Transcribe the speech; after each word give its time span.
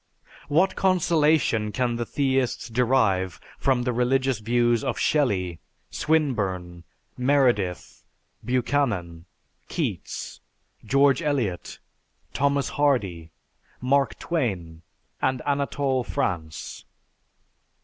What 0.47 0.75
consolation 0.75 1.71
can 1.71 1.95
the 1.97 2.07
theists 2.07 2.69
derive 2.69 3.39
from 3.59 3.83
the 3.83 3.93
religious 3.93 4.39
views 4.39 4.83
of 4.83 4.97
Shelley, 4.97 5.59
Swinburne, 5.91 6.85
Meredith, 7.17 8.01
Buchanan, 8.43 9.25
Keats, 9.67 10.41
George 10.83 11.21
Eliot, 11.21 11.77
Thomas 12.33 12.69
Hardy, 12.69 13.29
Mark 13.79 14.17
Twain, 14.17 14.81
and 15.21 15.39
Anatole 15.45 16.03
France? 16.03 16.83